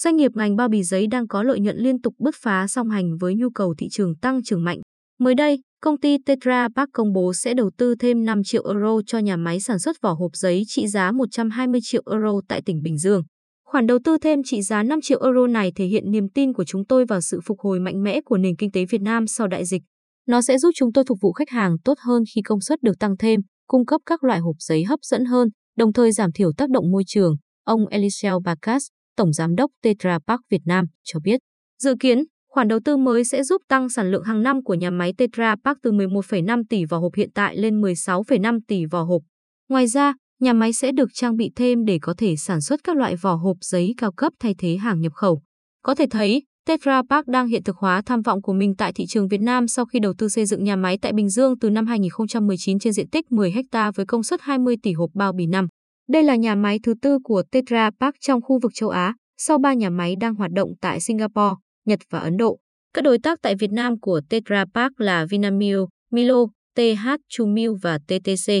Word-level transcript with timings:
doanh 0.00 0.16
nghiệp 0.16 0.30
ngành 0.34 0.56
bao 0.56 0.68
bì 0.68 0.82
giấy 0.82 1.06
đang 1.06 1.28
có 1.28 1.42
lợi 1.42 1.60
nhuận 1.60 1.76
liên 1.76 2.00
tục 2.00 2.14
bứt 2.18 2.34
phá 2.42 2.66
song 2.66 2.90
hành 2.90 3.16
với 3.16 3.34
nhu 3.34 3.50
cầu 3.50 3.74
thị 3.78 3.88
trường 3.90 4.14
tăng 4.16 4.42
trưởng 4.42 4.64
mạnh. 4.64 4.80
Mới 5.18 5.34
đây, 5.34 5.60
công 5.82 6.00
ty 6.00 6.18
Tetra 6.26 6.68
Pak 6.76 6.88
công 6.92 7.12
bố 7.12 7.34
sẽ 7.34 7.54
đầu 7.54 7.70
tư 7.78 7.94
thêm 7.94 8.24
5 8.24 8.44
triệu 8.44 8.66
euro 8.68 9.00
cho 9.06 9.18
nhà 9.18 9.36
máy 9.36 9.60
sản 9.60 9.78
xuất 9.78 9.96
vỏ 10.02 10.12
hộp 10.12 10.30
giấy 10.34 10.62
trị 10.66 10.86
giá 10.86 11.12
120 11.12 11.80
triệu 11.82 12.02
euro 12.10 12.40
tại 12.48 12.62
tỉnh 12.66 12.82
Bình 12.82 12.98
Dương. 12.98 13.22
Khoản 13.64 13.86
đầu 13.86 13.98
tư 14.04 14.18
thêm 14.18 14.42
trị 14.42 14.62
giá 14.62 14.82
5 14.82 15.00
triệu 15.00 15.22
euro 15.22 15.46
này 15.46 15.72
thể 15.76 15.86
hiện 15.86 16.10
niềm 16.10 16.28
tin 16.34 16.52
của 16.52 16.64
chúng 16.64 16.86
tôi 16.86 17.04
vào 17.04 17.20
sự 17.20 17.40
phục 17.44 17.60
hồi 17.60 17.80
mạnh 17.80 18.02
mẽ 18.02 18.20
của 18.24 18.36
nền 18.36 18.56
kinh 18.56 18.70
tế 18.70 18.84
Việt 18.84 19.02
Nam 19.02 19.26
sau 19.26 19.48
đại 19.48 19.64
dịch. 19.64 19.82
Nó 20.26 20.42
sẽ 20.42 20.58
giúp 20.58 20.70
chúng 20.74 20.92
tôi 20.92 21.04
phục 21.08 21.18
vụ 21.20 21.32
khách 21.32 21.50
hàng 21.50 21.76
tốt 21.84 21.94
hơn 21.98 22.22
khi 22.34 22.42
công 22.42 22.60
suất 22.60 22.82
được 22.82 22.98
tăng 22.98 23.16
thêm, 23.16 23.40
cung 23.66 23.86
cấp 23.86 24.00
các 24.06 24.24
loại 24.24 24.38
hộp 24.38 24.56
giấy 24.58 24.84
hấp 24.84 24.98
dẫn 25.02 25.24
hơn, 25.24 25.48
đồng 25.76 25.92
thời 25.92 26.12
giảm 26.12 26.32
thiểu 26.32 26.52
tác 26.56 26.70
động 26.70 26.90
môi 26.90 27.02
trường, 27.06 27.36
ông 27.64 27.86
Eliseo 27.86 28.40
Bacas, 28.40 28.82
Tổng 29.16 29.32
Giám 29.32 29.54
đốc 29.54 29.70
Tetra 29.82 30.18
Pak 30.26 30.40
Việt 30.50 30.62
Nam, 30.64 30.86
cho 31.04 31.20
biết. 31.20 31.40
Dự 31.82 31.94
kiến, 32.00 32.24
khoản 32.48 32.68
đầu 32.68 32.80
tư 32.84 32.96
mới 32.96 33.24
sẽ 33.24 33.42
giúp 33.42 33.62
tăng 33.68 33.88
sản 33.88 34.10
lượng 34.10 34.24
hàng 34.24 34.42
năm 34.42 34.62
của 34.64 34.74
nhà 34.74 34.90
máy 34.90 35.12
Tetra 35.18 35.56
Pak 35.64 35.78
từ 35.82 35.92
11,5 35.92 36.62
tỷ 36.68 36.84
vỏ 36.84 36.98
hộp 36.98 37.14
hiện 37.14 37.30
tại 37.34 37.56
lên 37.56 37.80
16,5 37.80 38.58
tỷ 38.68 38.84
vỏ 38.84 39.02
hộp. 39.02 39.22
Ngoài 39.68 39.86
ra, 39.86 40.14
nhà 40.40 40.52
máy 40.52 40.72
sẽ 40.72 40.92
được 40.92 41.08
trang 41.14 41.36
bị 41.36 41.50
thêm 41.56 41.84
để 41.84 41.98
có 42.02 42.14
thể 42.18 42.36
sản 42.36 42.60
xuất 42.60 42.80
các 42.84 42.96
loại 42.96 43.16
vỏ 43.16 43.34
hộp 43.34 43.56
giấy 43.60 43.94
cao 43.96 44.12
cấp 44.12 44.32
thay 44.40 44.54
thế 44.58 44.76
hàng 44.76 45.00
nhập 45.00 45.12
khẩu. 45.12 45.42
Có 45.82 45.94
thể 45.94 46.06
thấy, 46.10 46.42
Tetra 46.66 47.02
Pak 47.10 47.26
đang 47.26 47.48
hiện 47.48 47.62
thực 47.62 47.76
hóa 47.76 48.02
tham 48.06 48.22
vọng 48.22 48.42
của 48.42 48.52
mình 48.52 48.74
tại 48.76 48.92
thị 48.92 49.06
trường 49.08 49.28
Việt 49.28 49.40
Nam 49.40 49.68
sau 49.68 49.84
khi 49.84 49.98
đầu 49.98 50.12
tư 50.18 50.28
xây 50.28 50.46
dựng 50.46 50.64
nhà 50.64 50.76
máy 50.76 50.98
tại 51.02 51.12
Bình 51.12 51.28
Dương 51.28 51.58
từ 51.58 51.70
năm 51.70 51.86
2019 51.86 52.78
trên 52.78 52.92
diện 52.92 53.10
tích 53.10 53.32
10 53.32 53.52
ha 53.72 53.90
với 53.90 54.06
công 54.06 54.22
suất 54.22 54.40
20 54.42 54.76
tỷ 54.82 54.92
hộp 54.92 55.10
bao 55.14 55.32
bì 55.32 55.46
năm. 55.46 55.66
Đây 56.08 56.22
là 56.22 56.36
nhà 56.36 56.54
máy 56.54 56.80
thứ 56.82 56.94
tư 57.02 57.18
của 57.24 57.42
Tetra 57.50 57.90
Pak 58.00 58.14
trong 58.20 58.40
khu 58.42 58.58
vực 58.62 58.72
châu 58.74 58.88
Á, 58.88 59.14
sau 59.38 59.58
ba 59.58 59.74
nhà 59.74 59.90
máy 59.90 60.16
đang 60.20 60.34
hoạt 60.34 60.50
động 60.52 60.70
tại 60.80 61.00
Singapore, 61.00 61.54
Nhật 61.84 61.98
và 62.10 62.18
Ấn 62.18 62.36
Độ. 62.36 62.58
Các 62.94 63.02
đối 63.02 63.18
tác 63.18 63.38
tại 63.42 63.54
Việt 63.54 63.70
Nam 63.72 64.00
của 64.00 64.20
Tetra 64.28 64.64
Pak 64.74 65.00
là 65.00 65.26
Vinamilk, 65.30 65.88
Milo, 66.10 66.46
TH 66.76 67.08
Chumilk 67.28 67.76
và 67.82 67.98
TTC. 67.98 68.52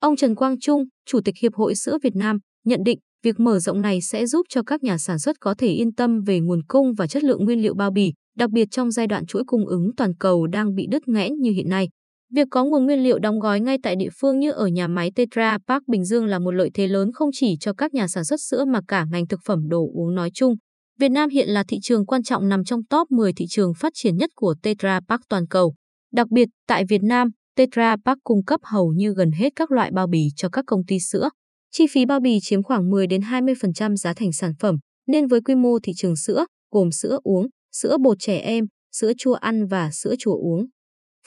Ông 0.00 0.16
Trần 0.16 0.34
Quang 0.34 0.60
Trung, 0.60 0.84
Chủ 1.06 1.20
tịch 1.24 1.34
Hiệp 1.42 1.54
hội 1.54 1.74
Sữa 1.74 1.98
Việt 2.02 2.16
Nam, 2.16 2.38
nhận 2.64 2.80
định 2.84 2.98
việc 3.24 3.40
mở 3.40 3.58
rộng 3.58 3.80
này 3.80 4.00
sẽ 4.00 4.26
giúp 4.26 4.46
cho 4.48 4.62
các 4.62 4.82
nhà 4.82 4.98
sản 4.98 5.18
xuất 5.18 5.40
có 5.40 5.54
thể 5.58 5.68
yên 5.68 5.92
tâm 5.92 6.20
về 6.20 6.40
nguồn 6.40 6.62
cung 6.68 6.94
và 6.94 7.06
chất 7.06 7.24
lượng 7.24 7.44
nguyên 7.44 7.62
liệu 7.62 7.74
bao 7.74 7.90
bì, 7.90 8.12
đặc 8.36 8.50
biệt 8.50 8.68
trong 8.70 8.90
giai 8.90 9.06
đoạn 9.06 9.26
chuỗi 9.26 9.42
cung 9.46 9.66
ứng 9.66 9.90
toàn 9.96 10.14
cầu 10.16 10.46
đang 10.46 10.74
bị 10.74 10.86
đứt 10.90 11.08
nghẽn 11.08 11.32
như 11.34 11.50
hiện 11.50 11.68
nay. 11.68 11.88
Việc 12.32 12.48
có 12.50 12.64
nguồn 12.64 12.84
nguyên 12.84 13.02
liệu 13.02 13.18
đóng 13.18 13.38
gói 13.38 13.60
ngay 13.60 13.78
tại 13.82 13.96
địa 13.96 14.08
phương 14.20 14.38
như 14.38 14.50
ở 14.50 14.66
nhà 14.66 14.88
máy 14.88 15.10
Tetra 15.14 15.58
Pak 15.66 15.82
Bình 15.88 16.04
Dương 16.04 16.26
là 16.26 16.38
một 16.38 16.50
lợi 16.50 16.70
thế 16.74 16.86
lớn 16.86 17.12
không 17.12 17.30
chỉ 17.32 17.56
cho 17.60 17.72
các 17.72 17.94
nhà 17.94 18.08
sản 18.08 18.24
xuất 18.24 18.40
sữa 18.40 18.64
mà 18.64 18.80
cả 18.88 19.06
ngành 19.10 19.26
thực 19.26 19.40
phẩm 19.44 19.68
đồ 19.68 19.86
uống 19.94 20.14
nói 20.14 20.30
chung. 20.34 20.54
Việt 20.98 21.08
Nam 21.08 21.28
hiện 21.28 21.48
là 21.48 21.64
thị 21.68 21.78
trường 21.82 22.06
quan 22.06 22.22
trọng 22.22 22.48
nằm 22.48 22.64
trong 22.64 22.84
top 22.84 23.10
10 23.10 23.32
thị 23.32 23.46
trường 23.48 23.74
phát 23.74 23.92
triển 23.94 24.16
nhất 24.16 24.30
của 24.34 24.54
Tetra 24.62 25.00
Pak 25.08 25.20
toàn 25.28 25.46
cầu. 25.46 25.74
Đặc 26.12 26.30
biệt, 26.30 26.48
tại 26.66 26.84
Việt 26.88 27.02
Nam, 27.02 27.28
Tetra 27.56 27.96
Pak 28.04 28.18
cung 28.24 28.44
cấp 28.44 28.60
hầu 28.64 28.92
như 28.92 29.14
gần 29.16 29.30
hết 29.32 29.52
các 29.56 29.70
loại 29.70 29.90
bao 29.94 30.06
bì 30.06 30.28
cho 30.36 30.48
các 30.48 30.64
công 30.66 30.84
ty 30.86 31.00
sữa. 31.00 31.28
Chi 31.70 31.86
phí 31.90 32.06
bao 32.06 32.20
bì 32.20 32.38
chiếm 32.42 32.62
khoảng 32.62 32.90
10 32.90 33.06
đến 33.06 33.20
20% 33.20 33.96
giá 33.96 34.14
thành 34.14 34.32
sản 34.32 34.52
phẩm, 34.60 34.76
nên 35.06 35.26
với 35.26 35.40
quy 35.40 35.54
mô 35.54 35.78
thị 35.78 35.92
trường 35.96 36.16
sữa, 36.16 36.44
gồm 36.70 36.90
sữa 36.90 37.18
uống, 37.22 37.46
sữa 37.72 37.96
bột 38.02 38.16
trẻ 38.20 38.38
em, 38.38 38.64
sữa 38.92 39.12
chua 39.18 39.34
ăn 39.34 39.66
và 39.66 39.90
sữa 39.92 40.14
chua 40.18 40.34
uống. 40.34 40.66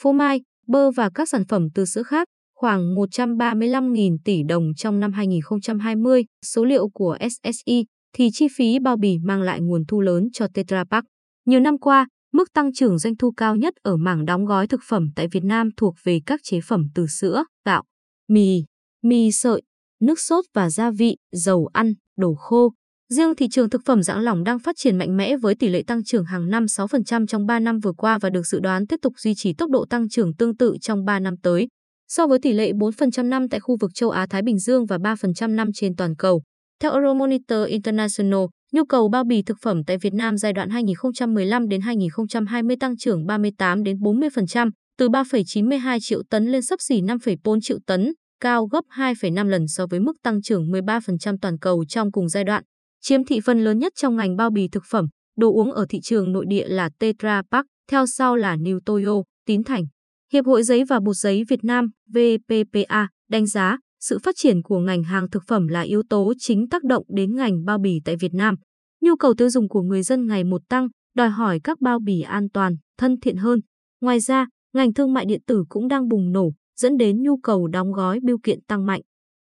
Phô 0.00 0.12
mai, 0.12 0.40
bơ 0.68 0.90
và 0.90 1.10
các 1.14 1.28
sản 1.28 1.44
phẩm 1.48 1.68
từ 1.74 1.84
sữa 1.84 2.02
khác, 2.02 2.28
khoảng 2.54 2.94
135.000 2.94 4.16
tỷ 4.24 4.42
đồng 4.48 4.74
trong 4.76 5.00
năm 5.00 5.12
2020, 5.12 6.24
số 6.44 6.64
liệu 6.64 6.88
của 6.88 7.18
SSI, 7.20 7.84
thì 8.14 8.30
chi 8.32 8.46
phí 8.56 8.78
bao 8.78 8.96
bì 8.96 9.18
mang 9.18 9.42
lại 9.42 9.60
nguồn 9.60 9.84
thu 9.88 10.00
lớn 10.00 10.28
cho 10.32 10.46
Tetra 10.54 10.84
Pak. 10.90 11.04
Nhiều 11.46 11.60
năm 11.60 11.78
qua, 11.78 12.06
mức 12.32 12.52
tăng 12.52 12.72
trưởng 12.72 12.98
doanh 12.98 13.16
thu 13.16 13.32
cao 13.36 13.56
nhất 13.56 13.74
ở 13.82 13.96
mảng 13.96 14.24
đóng 14.24 14.44
gói 14.44 14.66
thực 14.66 14.80
phẩm 14.88 15.08
tại 15.16 15.28
Việt 15.32 15.44
Nam 15.44 15.68
thuộc 15.76 15.94
về 16.04 16.20
các 16.26 16.40
chế 16.42 16.60
phẩm 16.60 16.86
từ 16.94 17.06
sữa, 17.06 17.44
gạo, 17.64 17.82
mì, 18.28 18.64
mì 19.02 19.32
sợi, 19.32 19.62
nước 20.00 20.20
sốt 20.20 20.44
và 20.54 20.70
gia 20.70 20.90
vị, 20.90 21.16
dầu 21.32 21.68
ăn, 21.72 21.94
đồ 22.16 22.34
khô. 22.34 22.72
Riêng 23.12 23.34
thị 23.34 23.48
trường 23.50 23.70
thực 23.70 23.82
phẩm 23.84 24.02
dạng 24.02 24.20
lỏng 24.20 24.44
đang 24.44 24.58
phát 24.58 24.76
triển 24.78 24.98
mạnh 24.98 25.16
mẽ 25.16 25.36
với 25.36 25.54
tỷ 25.54 25.68
lệ 25.68 25.82
tăng 25.86 26.04
trưởng 26.04 26.24
hàng 26.24 26.50
năm 26.50 26.64
6% 26.64 27.26
trong 27.26 27.46
3 27.46 27.58
năm 27.58 27.78
vừa 27.78 27.92
qua 27.92 28.18
và 28.18 28.30
được 28.30 28.46
dự 28.46 28.60
đoán 28.60 28.86
tiếp 28.86 28.96
tục 29.02 29.12
duy 29.18 29.34
trì 29.34 29.52
tốc 29.52 29.70
độ 29.70 29.86
tăng 29.90 30.08
trưởng 30.08 30.34
tương 30.34 30.56
tự 30.56 30.76
trong 30.80 31.04
3 31.04 31.18
năm 31.18 31.34
tới. 31.42 31.68
So 32.08 32.26
với 32.26 32.38
tỷ 32.42 32.52
lệ 32.52 32.72
4% 32.72 33.28
năm 33.28 33.48
tại 33.48 33.60
khu 33.60 33.76
vực 33.80 33.90
châu 33.94 34.10
Á-Thái 34.10 34.42
Bình 34.42 34.58
Dương 34.58 34.86
và 34.86 34.96
3% 34.96 35.54
năm 35.54 35.68
trên 35.74 35.96
toàn 35.96 36.16
cầu. 36.16 36.42
Theo 36.80 36.92
Euromonitor 36.92 37.68
International, 37.68 38.40
nhu 38.72 38.84
cầu 38.84 39.08
bao 39.08 39.24
bì 39.24 39.42
thực 39.42 39.56
phẩm 39.62 39.84
tại 39.84 39.98
Việt 39.98 40.14
Nam 40.14 40.36
giai 40.36 40.52
đoạn 40.52 40.70
2015 40.70 41.68
đến 41.68 41.80
2020 41.80 42.76
tăng 42.80 42.96
trưởng 42.96 43.26
38 43.26 43.82
đến 43.82 43.96
40%, 43.96 44.70
từ 44.98 45.08
3,92 45.08 45.98
triệu 46.00 46.22
tấn 46.30 46.46
lên 46.46 46.62
sấp 46.62 46.80
xỉ 46.80 47.00
5,4 47.00 47.60
triệu 47.62 47.78
tấn, 47.86 48.12
cao 48.40 48.66
gấp 48.66 48.84
2,5 48.96 49.48
lần 49.48 49.68
so 49.68 49.86
với 49.86 50.00
mức 50.00 50.16
tăng 50.22 50.42
trưởng 50.42 50.70
13% 50.70 51.36
toàn 51.40 51.58
cầu 51.58 51.84
trong 51.88 52.12
cùng 52.12 52.28
giai 52.28 52.44
đoạn. 52.44 52.64
Chiếm 53.00 53.24
thị 53.24 53.40
phần 53.40 53.64
lớn 53.64 53.78
nhất 53.78 53.92
trong 53.96 54.16
ngành 54.16 54.36
bao 54.36 54.50
bì 54.50 54.68
thực 54.68 54.84
phẩm, 54.90 55.08
đồ 55.36 55.52
uống 55.52 55.72
ở 55.72 55.86
thị 55.88 56.00
trường 56.02 56.32
nội 56.32 56.46
địa 56.48 56.68
là 56.68 56.90
Tetra 56.98 57.42
Pak, 57.50 57.66
theo 57.90 58.06
sau 58.06 58.36
là 58.36 58.56
New 58.56 58.80
Toyo, 58.86 59.22
Tín 59.46 59.64
Thành. 59.64 59.84
Hiệp 60.32 60.46
hội 60.46 60.62
Giấy 60.62 60.84
và 60.84 61.00
Bột 61.00 61.16
Giấy 61.16 61.44
Việt 61.48 61.64
Nam 61.64 61.90
VPPA 62.14 63.08
đánh 63.30 63.46
giá 63.46 63.78
sự 64.00 64.18
phát 64.18 64.34
triển 64.38 64.62
của 64.62 64.78
ngành 64.78 65.02
hàng 65.02 65.30
thực 65.30 65.42
phẩm 65.46 65.68
là 65.68 65.80
yếu 65.80 66.02
tố 66.10 66.32
chính 66.38 66.68
tác 66.68 66.84
động 66.84 67.04
đến 67.08 67.36
ngành 67.36 67.64
bao 67.64 67.78
bì 67.78 68.00
tại 68.04 68.16
Việt 68.16 68.34
Nam. 68.34 68.54
Nhu 69.00 69.16
cầu 69.16 69.34
tiêu 69.34 69.50
dùng 69.50 69.68
của 69.68 69.82
người 69.82 70.02
dân 70.02 70.26
ngày 70.26 70.44
một 70.44 70.62
tăng, 70.68 70.88
đòi 71.14 71.28
hỏi 71.28 71.60
các 71.64 71.80
bao 71.80 71.98
bì 71.98 72.20
an 72.20 72.48
toàn, 72.54 72.76
thân 72.98 73.20
thiện 73.20 73.36
hơn. 73.36 73.60
Ngoài 74.00 74.20
ra, 74.20 74.46
ngành 74.74 74.94
thương 74.94 75.12
mại 75.12 75.24
điện 75.24 75.40
tử 75.46 75.64
cũng 75.68 75.88
đang 75.88 76.08
bùng 76.08 76.32
nổ, 76.32 76.52
dẫn 76.76 76.96
đến 76.96 77.22
nhu 77.22 77.36
cầu 77.36 77.68
đóng 77.68 77.92
gói 77.92 78.20
biêu 78.22 78.38
kiện 78.42 78.58
tăng 78.68 78.86
mạnh. 78.86 79.00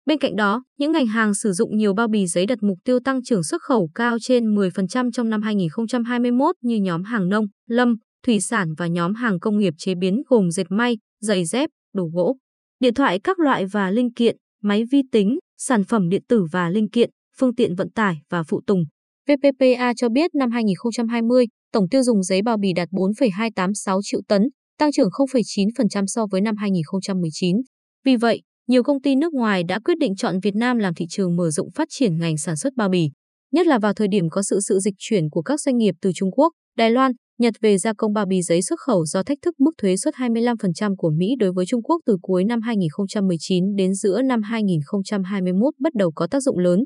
Bên 0.06 0.18
cạnh 0.18 0.36
đó, 0.36 0.64
những 0.78 0.92
ngành 0.92 1.06
hàng 1.06 1.34
sử 1.34 1.52
dụng 1.52 1.76
nhiều 1.76 1.94
bao 1.94 2.08
bì 2.08 2.26
giấy 2.26 2.46
đặt 2.46 2.58
mục 2.62 2.78
tiêu 2.84 2.98
tăng 3.00 3.22
trưởng 3.22 3.42
xuất 3.42 3.62
khẩu 3.62 3.90
cao 3.94 4.16
trên 4.20 4.54
10% 4.54 5.10
trong 5.10 5.28
năm 5.28 5.42
2021 5.42 6.56
như 6.62 6.76
nhóm 6.76 7.02
hàng 7.02 7.28
nông, 7.28 7.46
lâm, 7.68 7.96
thủy 8.26 8.40
sản 8.40 8.74
và 8.78 8.86
nhóm 8.86 9.14
hàng 9.14 9.40
công 9.40 9.58
nghiệp 9.58 9.74
chế 9.78 9.94
biến 9.94 10.22
gồm 10.28 10.50
dệt 10.50 10.66
may, 10.68 10.98
giày 11.20 11.44
dép, 11.44 11.70
đồ 11.94 12.04
gỗ, 12.12 12.36
điện 12.80 12.94
thoại 12.94 13.20
các 13.24 13.38
loại 13.38 13.66
và 13.66 13.90
linh 13.90 14.12
kiện, 14.12 14.36
máy 14.62 14.84
vi 14.90 15.02
tính, 15.12 15.38
sản 15.58 15.84
phẩm 15.84 16.08
điện 16.08 16.22
tử 16.28 16.44
và 16.52 16.70
linh 16.70 16.90
kiện, 16.90 17.10
phương 17.38 17.54
tiện 17.54 17.74
vận 17.74 17.90
tải 17.90 18.16
và 18.30 18.42
phụ 18.42 18.60
tùng. 18.66 18.84
VPPA 19.28 19.92
cho 19.96 20.08
biết 20.08 20.34
năm 20.34 20.50
2020, 20.50 21.46
tổng 21.72 21.88
tiêu 21.88 22.02
dùng 22.02 22.22
giấy 22.22 22.42
bao 22.42 22.56
bì 22.56 22.72
đạt 22.72 22.88
4,286 22.92 24.00
triệu 24.02 24.20
tấn, 24.28 24.42
tăng 24.78 24.92
trưởng 24.92 25.08
0,9% 25.08 26.04
so 26.06 26.26
với 26.30 26.40
năm 26.40 26.56
2019. 26.56 27.56
Vì 28.04 28.16
vậy, 28.16 28.42
nhiều 28.68 28.82
công 28.82 29.00
ty 29.00 29.16
nước 29.16 29.32
ngoài 29.32 29.64
đã 29.64 29.78
quyết 29.84 29.98
định 29.98 30.16
chọn 30.16 30.40
Việt 30.42 30.54
Nam 30.54 30.78
làm 30.78 30.94
thị 30.94 31.06
trường 31.08 31.36
mở 31.36 31.50
rộng 31.50 31.70
phát 31.70 31.88
triển 31.90 32.18
ngành 32.18 32.36
sản 32.38 32.56
xuất 32.56 32.74
bao 32.76 32.88
bì, 32.88 33.10
nhất 33.52 33.66
là 33.66 33.78
vào 33.78 33.94
thời 33.94 34.08
điểm 34.08 34.30
có 34.30 34.42
sự 34.42 34.60
sự 34.60 34.78
dịch 34.78 34.94
chuyển 34.98 35.30
của 35.30 35.42
các 35.42 35.60
doanh 35.60 35.76
nghiệp 35.76 35.94
từ 36.02 36.10
Trung 36.14 36.30
Quốc, 36.30 36.52
Đài 36.76 36.90
Loan, 36.90 37.12
Nhật 37.38 37.54
về 37.60 37.78
gia 37.78 37.92
công 37.92 38.12
bao 38.12 38.26
bì 38.26 38.42
giấy 38.42 38.62
xuất 38.62 38.80
khẩu 38.80 39.04
do 39.04 39.22
thách 39.22 39.38
thức 39.42 39.60
mức 39.60 39.70
thuế 39.78 39.96
suất 39.96 40.14
25% 40.14 40.94
của 40.96 41.10
Mỹ 41.10 41.34
đối 41.38 41.52
với 41.52 41.66
Trung 41.66 41.82
Quốc 41.82 42.00
từ 42.06 42.16
cuối 42.22 42.44
năm 42.44 42.60
2019 42.60 43.76
đến 43.76 43.94
giữa 43.94 44.22
năm 44.22 44.42
2021 44.42 45.74
bắt 45.80 45.94
đầu 45.94 46.12
có 46.14 46.26
tác 46.26 46.40
dụng 46.40 46.58
lớn. 46.58 46.80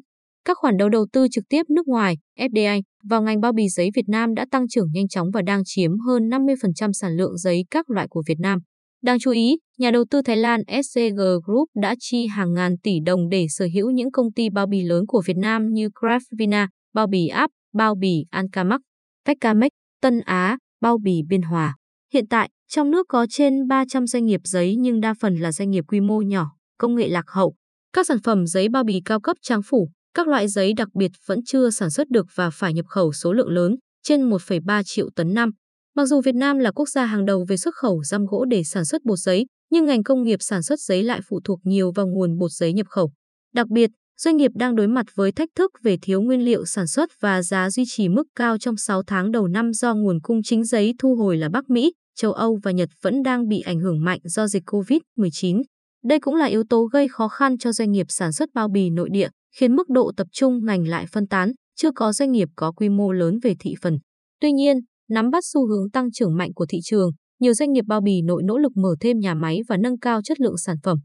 Các 0.45 0.59
khoản 0.61 0.77
đầu 0.77 0.89
đầu 0.89 1.07
tư 1.13 1.27
trực 1.31 1.45
tiếp 1.49 1.63
nước 1.69 1.89
ngoài, 1.89 2.17
FDI, 2.39 2.83
vào 3.05 3.23
ngành 3.23 3.41
bao 3.41 3.53
bì 3.53 3.69
giấy 3.69 3.91
Việt 3.95 4.09
Nam 4.09 4.35
đã 4.35 4.47
tăng 4.51 4.69
trưởng 4.69 4.89
nhanh 4.93 5.09
chóng 5.09 5.31
và 5.35 5.43
đang 5.43 5.63
chiếm 5.65 5.99
hơn 5.99 6.29
50% 6.29 6.93
sản 6.93 7.17
lượng 7.17 7.37
giấy 7.37 7.65
các 7.71 7.91
loại 7.91 8.07
của 8.11 8.23
Việt 8.27 8.39
Nam. 8.41 8.59
Đáng 9.03 9.19
chú 9.19 9.31
ý, 9.31 9.59
nhà 9.79 9.91
đầu 9.91 10.05
tư 10.11 10.23
Thái 10.23 10.37
Lan 10.37 10.61
SCG 10.83 11.21
Group 11.45 11.69
đã 11.83 11.95
chi 11.99 12.27
hàng 12.27 12.55
ngàn 12.55 12.79
tỷ 12.83 13.01
đồng 13.07 13.29
để 13.29 13.47
sở 13.49 13.67
hữu 13.75 13.91
những 13.91 14.11
công 14.13 14.33
ty 14.33 14.51
bao 14.51 14.67
bì 14.67 14.83
lớn 14.83 15.07
của 15.07 15.23
Việt 15.27 15.37
Nam 15.37 15.67
như 15.73 15.89
Craftvina, 15.89 16.67
bao 16.95 17.07
bì 17.07 17.29
App, 17.29 17.53
bao 17.75 17.95
bì 17.95 18.25
Ancamac, 18.31 18.81
Peccamex, 19.27 19.71
Tân 20.03 20.21
Á, 20.21 20.59
bao 20.81 20.99
bì 21.03 21.23
Biên 21.29 21.43
Hòa. 21.43 21.77
Hiện 22.13 22.27
tại, 22.27 22.51
trong 22.69 22.91
nước 22.91 23.07
có 23.09 23.27
trên 23.31 23.69
300 23.69 24.07
doanh 24.07 24.27
nghiệp 24.27 24.41
giấy 24.45 24.77
nhưng 24.77 25.01
đa 25.01 25.15
phần 25.21 25.37
là 25.37 25.53
doanh 25.53 25.71
nghiệp 25.71 25.85
quy 25.89 26.01
mô 26.01 26.23
nhỏ, 26.23 26.51
công 26.79 26.95
nghệ 26.95 27.09
lạc 27.09 27.25
hậu. 27.29 27.55
Các 27.93 28.07
sản 28.07 28.19
phẩm 28.25 28.47
giấy 28.47 28.69
bao 28.69 28.85
bì 28.85 29.01
cao 29.05 29.21
cấp 29.21 29.37
trang 29.43 29.61
phủ, 29.63 29.91
các 30.15 30.29
loại 30.29 30.49
giấy 30.49 30.73
đặc 30.77 30.89
biệt 30.95 31.11
vẫn 31.27 31.39
chưa 31.47 31.71
sản 31.71 31.91
xuất 31.91 32.11
được 32.11 32.27
và 32.35 32.51
phải 32.51 32.75
nhập 32.75 32.87
khẩu 32.89 33.13
số 33.13 33.33
lượng 33.33 33.49
lớn, 33.49 33.77
trên 34.03 34.31
1,3 34.31 34.83
triệu 34.85 35.09
tấn 35.17 35.35
năm. 35.35 35.51
Mặc 35.99 36.07
dù 36.07 36.21
Việt 36.21 36.35
Nam 36.35 36.59
là 36.59 36.71
quốc 36.71 36.89
gia 36.89 37.05
hàng 37.05 37.25
đầu 37.25 37.45
về 37.49 37.57
xuất 37.57 37.75
khẩu 37.75 38.03
răm 38.03 38.27
gỗ 38.27 38.45
để 38.45 38.65
sản 38.65 38.85
xuất 38.85 39.05
bột 39.05 39.19
giấy, 39.19 39.47
nhưng 39.71 39.87
ngành 39.87 40.03
công 40.03 40.23
nghiệp 40.23 40.39
sản 40.41 40.63
xuất 40.63 40.81
giấy 40.81 41.03
lại 41.03 41.21
phụ 41.29 41.41
thuộc 41.45 41.61
nhiều 41.65 41.93
vào 41.93 42.07
nguồn 42.07 42.39
bột 42.39 42.51
giấy 42.51 42.73
nhập 42.73 42.87
khẩu. 42.91 43.13
Đặc 43.55 43.69
biệt, 43.69 43.91
doanh 44.21 44.37
nghiệp 44.37 44.51
đang 44.55 44.77
đối 44.77 44.89
mặt 44.89 45.07
với 45.15 45.33
thách 45.33 45.49
thức 45.57 45.71
về 45.83 45.97
thiếu 46.03 46.23
nguyên 46.23 46.45
liệu 46.45 46.65
sản 46.65 46.87
xuất 46.87 47.11
và 47.21 47.43
giá 47.43 47.71
duy 47.71 47.85
trì 47.87 48.09
mức 48.09 48.23
cao 48.35 48.59
trong 48.59 48.77
6 48.77 49.03
tháng 49.07 49.31
đầu 49.31 49.49
năm 49.49 49.73
do 49.73 49.95
nguồn 49.95 50.21
cung 50.21 50.43
chính 50.43 50.65
giấy 50.65 50.95
thu 50.99 51.17
hồi 51.17 51.37
là 51.37 51.49
Bắc 51.49 51.71
Mỹ, 51.71 51.93
châu 52.17 52.33
Âu 52.33 52.59
và 52.63 52.71
Nhật 52.71 52.89
vẫn 53.03 53.23
đang 53.23 53.49
bị 53.49 53.61
ảnh 53.61 53.81
hưởng 53.81 54.05
mạnh 54.05 54.21
do 54.25 54.47
dịch 54.47 54.63
COVID-19. 54.67 55.63
Đây 56.05 56.21
cũng 56.21 56.35
là 56.35 56.47
yếu 56.47 56.63
tố 56.71 56.85
gây 56.93 57.09
khó 57.09 57.29
khăn 57.29 57.59
cho 57.59 57.73
doanh 57.73 57.93
nghiệp 57.93 58.07
sản 58.09 58.33
xuất 58.33 58.49
bao 58.55 58.69
bì 58.69 58.91
nội 58.91 59.09
địa, 59.13 59.29
khiến 59.57 59.77
mức 59.77 59.89
độ 59.89 60.13
tập 60.17 60.27
trung 60.33 60.65
ngành 60.65 60.89
lại 60.89 61.07
phân 61.13 61.27
tán, 61.27 61.53
chưa 61.77 61.91
có 61.91 62.13
doanh 62.13 62.33
nghiệp 62.33 62.49
có 62.57 62.73
quy 62.73 62.89
mô 62.89 63.13
lớn 63.13 63.39
về 63.43 63.55
thị 63.61 63.75
phần. 63.83 63.99
Tuy 64.41 64.53
nhiên, 64.53 64.81
nắm 65.11 65.31
bắt 65.31 65.45
xu 65.53 65.67
hướng 65.67 65.91
tăng 65.91 66.11
trưởng 66.13 66.37
mạnh 66.37 66.55
của 66.55 66.67
thị 66.69 66.79
trường, 66.85 67.11
nhiều 67.41 67.55
doanh 67.55 67.73
nghiệp 67.73 67.85
bao 67.87 68.01
bì 68.01 68.23
nội 68.23 68.43
nỗ 68.45 68.59
lực 68.59 68.77
mở 68.77 68.95
thêm 69.01 69.19
nhà 69.19 69.35
máy 69.35 69.61
và 69.69 69.77
nâng 69.77 69.99
cao 69.99 70.23
chất 70.23 70.41
lượng 70.41 70.57
sản 70.57 70.77
phẩm. 70.83 70.99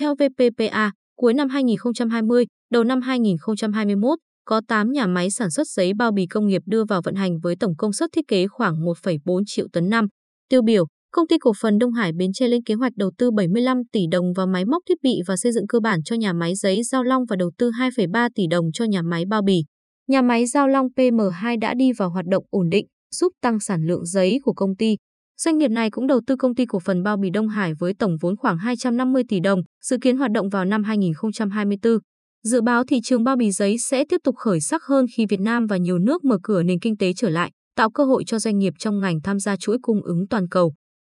Theo 0.00 0.14
VPPA, 0.14 0.92
cuối 1.16 1.34
năm 1.34 1.48
2020, 1.48 2.44
đầu 2.70 2.84
năm 2.84 3.00
2021, 3.00 4.18
có 4.44 4.60
8 4.68 4.92
nhà 4.92 5.06
máy 5.06 5.30
sản 5.30 5.50
xuất 5.50 5.68
giấy 5.68 5.92
bao 5.94 6.12
bì 6.12 6.26
công 6.26 6.46
nghiệp 6.46 6.62
đưa 6.66 6.84
vào 6.84 7.00
vận 7.04 7.14
hành 7.14 7.38
với 7.38 7.56
tổng 7.60 7.76
công 7.78 7.92
suất 7.92 8.10
thiết 8.12 8.28
kế 8.28 8.46
khoảng 8.46 8.74
1,4 8.74 9.42
triệu 9.46 9.66
tấn 9.72 9.90
năm. 9.90 10.06
Tiêu 10.48 10.62
biểu, 10.62 10.86
Công 11.12 11.26
ty 11.28 11.36
cổ 11.40 11.52
phần 11.60 11.78
Đông 11.78 11.92
Hải 11.92 12.12
Bến 12.12 12.32
Tre 12.32 12.48
lên 12.48 12.62
kế 12.62 12.74
hoạch 12.74 12.92
đầu 12.96 13.10
tư 13.18 13.30
75 13.30 13.82
tỷ 13.92 14.00
đồng 14.10 14.32
vào 14.36 14.46
máy 14.46 14.64
móc 14.64 14.82
thiết 14.88 14.94
bị 15.02 15.14
và 15.26 15.36
xây 15.36 15.52
dựng 15.52 15.66
cơ 15.66 15.80
bản 15.80 16.02
cho 16.02 16.16
nhà 16.16 16.32
máy 16.32 16.54
giấy 16.54 16.82
Giao 16.82 17.02
Long 17.02 17.24
và 17.28 17.36
đầu 17.36 17.50
tư 17.58 17.70
2,3 17.70 18.28
tỷ 18.34 18.42
đồng 18.50 18.72
cho 18.72 18.84
nhà 18.84 19.02
máy 19.02 19.24
bao 19.28 19.42
bì. 19.42 19.62
Nhà 20.08 20.22
máy 20.22 20.46
Giao 20.46 20.68
Long 20.68 20.86
PM2 20.96 21.58
đã 21.60 21.74
đi 21.74 21.92
vào 21.92 22.10
hoạt 22.10 22.26
động 22.26 22.44
ổn 22.50 22.68
định, 22.70 22.86
giúp 23.14 23.32
tăng 23.42 23.60
sản 23.60 23.86
lượng 23.86 24.06
giấy 24.06 24.38
của 24.44 24.52
công 24.52 24.76
ty. 24.76 24.96
Doanh 25.40 25.58
nghiệp 25.58 25.68
này 25.68 25.90
cũng 25.90 26.06
đầu 26.06 26.20
tư 26.26 26.36
công 26.36 26.54
ty 26.54 26.66
cổ 26.66 26.78
phần 26.78 27.02
bao 27.02 27.16
bì 27.16 27.30
Đông 27.30 27.48
Hải 27.48 27.72
với 27.78 27.94
tổng 27.94 28.16
vốn 28.20 28.36
khoảng 28.36 28.58
250 28.58 29.22
tỷ 29.28 29.40
đồng, 29.40 29.60
dự 29.84 29.96
kiến 30.00 30.16
hoạt 30.16 30.30
động 30.30 30.48
vào 30.48 30.64
năm 30.64 30.84
2024. 30.84 31.98
Dự 32.42 32.60
báo 32.60 32.84
thị 32.84 33.00
trường 33.04 33.24
bao 33.24 33.36
bì 33.36 33.50
giấy 33.50 33.78
sẽ 33.78 34.04
tiếp 34.08 34.20
tục 34.24 34.36
khởi 34.36 34.60
sắc 34.60 34.82
hơn 34.84 35.06
khi 35.16 35.26
Việt 35.26 35.40
Nam 35.40 35.66
và 35.66 35.76
nhiều 35.76 35.98
nước 35.98 36.24
mở 36.24 36.38
cửa 36.42 36.62
nền 36.62 36.80
kinh 36.80 36.96
tế 36.96 37.12
trở 37.12 37.28
lại, 37.28 37.50
tạo 37.76 37.90
cơ 37.90 38.04
hội 38.04 38.24
cho 38.26 38.38
doanh 38.38 38.58
nghiệp 38.58 38.72
trong 38.78 39.00
ngành 39.00 39.20
tham 39.20 39.40
gia 39.40 39.56
chuỗi 39.56 39.78
cung 39.82 40.02
ứng 40.02 40.28
toàn 40.28 40.48
cầu. 40.48 40.74